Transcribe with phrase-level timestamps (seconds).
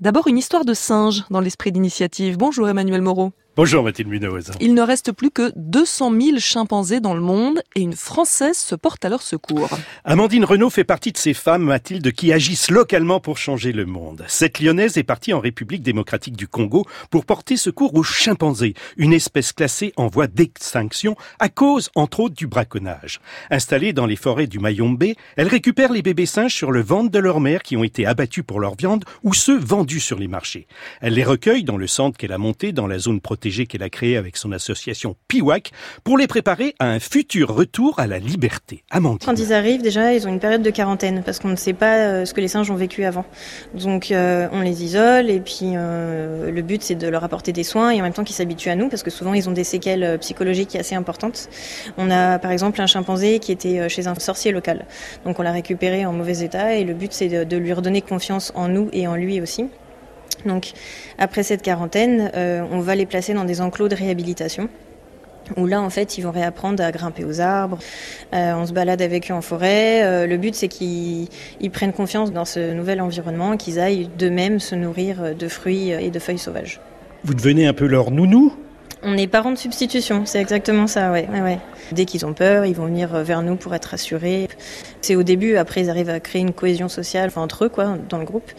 [0.00, 2.38] D'abord, une histoire de singe dans l'esprit d'initiative.
[2.38, 3.32] Bonjour Emmanuel Moreau.
[3.58, 4.52] Bonjour Mathilde Munoz.
[4.60, 8.76] Il ne reste plus que 200 000 chimpanzés dans le monde et une Française se
[8.76, 9.68] porte à leur secours.
[10.04, 14.24] Amandine Renault fait partie de ces femmes, Mathilde, qui agissent localement pour changer le monde.
[14.28, 19.12] Cette lyonnaise est partie en République démocratique du Congo pour porter secours aux chimpanzés, une
[19.12, 23.18] espèce classée en voie d'extinction à cause, entre autres, du braconnage.
[23.50, 25.02] Installée dans les forêts du Mayombe,
[25.34, 28.44] elle récupère les bébés singes sur le ventre de leur mère qui ont été abattus
[28.46, 30.68] pour leur viande ou ceux vendus sur les marchés.
[31.00, 33.90] Elle les recueille dans le centre qu'elle a monté dans la zone protégée qu'elle a
[33.90, 35.72] créé avec son association PIWAC
[36.04, 38.84] pour les préparer à un futur retour à la liberté.
[38.90, 39.26] Amandine.
[39.26, 41.96] Quand ils arrivent, déjà, ils ont une période de quarantaine parce qu'on ne sait pas
[41.96, 43.24] euh, ce que les singes ont vécu avant.
[43.74, 47.64] Donc, euh, on les isole et puis euh, le but, c'est de leur apporter des
[47.64, 49.64] soins et en même temps qu'ils s'habituent à nous parce que souvent, ils ont des
[49.64, 51.48] séquelles psychologiques assez importantes.
[51.96, 54.86] On a, par exemple, un chimpanzé qui était chez un sorcier local.
[55.24, 58.52] Donc, on l'a récupéré en mauvais état et le but, c'est de lui redonner confiance
[58.54, 59.66] en nous et en lui aussi.
[60.46, 60.72] Donc
[61.18, 64.68] après cette quarantaine, euh, on va les placer dans des enclos de réhabilitation
[65.56, 67.78] où là en fait ils vont réapprendre à grimper aux arbres,
[68.34, 70.02] euh, on se balade avec eux en forêt.
[70.04, 71.28] Euh, le but c'est qu'ils
[71.72, 76.18] prennent confiance dans ce nouvel environnement, qu'ils aillent d'eux-mêmes se nourrir de fruits et de
[76.18, 76.80] feuilles sauvages.
[77.24, 78.52] Vous devenez un peu leur nounou
[79.02, 81.28] on est parents de substitution, c'est exactement ça, ouais,
[81.92, 84.48] Dès qu'ils ont peur, ils vont venir vers nous pour être rassurés.
[85.00, 88.18] C'est au début, après ils arrivent à créer une cohésion sociale entre eux, quoi, dans
[88.18, 88.50] le groupe.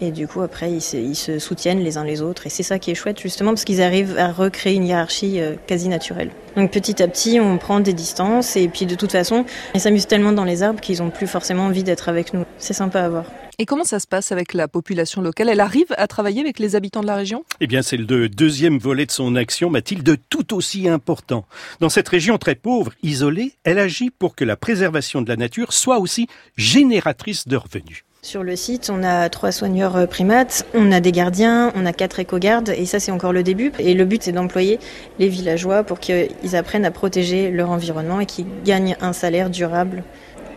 [0.00, 2.46] Et du coup, après, ils se, ils se soutiennent les uns les autres.
[2.46, 5.54] Et c'est ça qui est chouette, justement, parce qu'ils arrivent à recréer une hiérarchie euh,
[5.66, 6.30] quasi naturelle.
[6.56, 8.56] Donc petit à petit, on prend des distances.
[8.56, 11.64] Et puis de toute façon, ils s'amusent tellement dans les arbres qu'ils n'ont plus forcément
[11.64, 12.44] envie d'être avec nous.
[12.58, 13.24] C'est sympa à voir.
[13.60, 15.48] Et comment ça se passe avec la population locale?
[15.48, 17.44] Elle arrive à travailler avec les habitants de la région?
[17.60, 21.44] Eh bien, c'est le deuxième volet de son action, Mathilde, tout aussi important.
[21.78, 25.72] Dans cette région très pauvre, isolée, elle agit pour que la préservation de la nature
[25.72, 28.04] soit aussi génératrice de revenus.
[28.22, 31.92] Sur le site, on a trois soigneurs euh, primates, on a des gardiens, on a
[31.92, 33.70] quatre éco-gardes, et ça c'est encore le début.
[33.78, 34.80] Et le but c'est d'employer
[35.18, 40.02] les villageois pour qu'ils apprennent à protéger leur environnement et qu'ils gagnent un salaire durable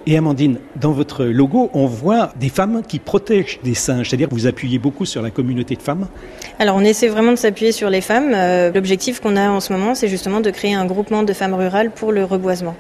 [0.08, 4.34] et Amandine, dans votre logo, on voit des femmes qui protègent des singes, c'est-à-dire que
[4.34, 6.08] vous appuyez beaucoup sur la communauté de femmes
[6.60, 8.32] Alors on essaie vraiment de s'appuyer sur les femmes.
[8.34, 11.54] Euh, l'objectif qu'on a en ce moment, c'est justement de créer un groupement de femmes
[11.54, 12.74] rurales pour le reboisement.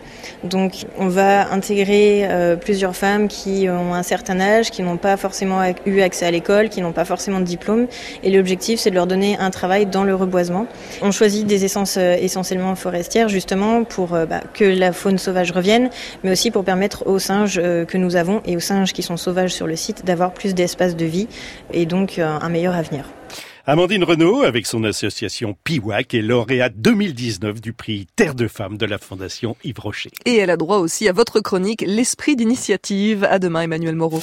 [0.45, 5.17] Donc on va intégrer euh, plusieurs femmes qui ont un certain âge, qui n'ont pas
[5.17, 7.87] forcément eu accès à l'école, qui n'ont pas forcément de diplôme.
[8.23, 10.65] Et l'objectif, c'est de leur donner un travail dans le reboisement.
[11.01, 15.89] On choisit des essences euh, essentiellement forestières, justement pour bah, que la faune sauvage revienne,
[16.23, 19.01] mais aussi pour permettre aux aux singes euh, que nous avons et aux singes qui
[19.01, 21.27] sont sauvages sur le site d'avoir plus d'espace de vie
[21.73, 23.05] et donc euh, un meilleur avenir.
[23.69, 28.85] Amandine Renault, avec son association PIWAC, est lauréate 2019 du prix Terre de Femmes de
[28.85, 30.11] la Fondation Yves Rocher.
[30.25, 33.25] Et elle a droit aussi à votre chronique L'esprit d'initiative.
[33.25, 34.15] À demain, Emmanuel Moreau.